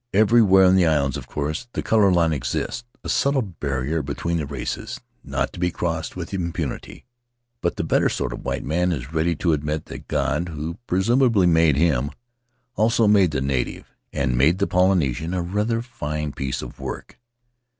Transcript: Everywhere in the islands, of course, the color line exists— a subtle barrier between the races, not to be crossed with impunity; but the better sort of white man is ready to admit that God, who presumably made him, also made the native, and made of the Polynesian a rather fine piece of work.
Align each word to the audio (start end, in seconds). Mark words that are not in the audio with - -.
Everywhere 0.15 0.65
in 0.65 0.75
the 0.75 0.87
islands, 0.87 1.15
of 1.15 1.27
course, 1.27 1.67
the 1.73 1.83
color 1.83 2.11
line 2.11 2.33
exists— 2.33 2.85
a 3.03 3.07
subtle 3.09 3.43
barrier 3.43 4.01
between 4.01 4.37
the 4.37 4.47
races, 4.47 4.99
not 5.23 5.53
to 5.53 5.59
be 5.59 5.69
crossed 5.69 6.15
with 6.15 6.33
impunity; 6.33 7.05
but 7.61 7.75
the 7.75 7.83
better 7.83 8.09
sort 8.09 8.33
of 8.33 8.43
white 8.43 8.63
man 8.63 8.91
is 8.91 9.13
ready 9.13 9.35
to 9.35 9.53
admit 9.53 9.85
that 9.85 10.07
God, 10.07 10.49
who 10.49 10.79
presumably 10.87 11.45
made 11.45 11.75
him, 11.75 12.09
also 12.75 13.07
made 13.07 13.29
the 13.29 13.41
native, 13.41 13.93
and 14.11 14.35
made 14.35 14.55
of 14.55 14.61
the 14.61 14.65
Polynesian 14.65 15.35
a 15.35 15.43
rather 15.43 15.83
fine 15.83 16.31
piece 16.31 16.63
of 16.63 16.79
work. 16.79 17.19